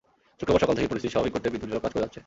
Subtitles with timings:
[0.39, 2.19] শুক্রবার সকাল থেকেই পরিস্থিতি স্বাভাবিক করতে বিদ্যুৎ বিভাগ কাজ করে যাচ্ছে।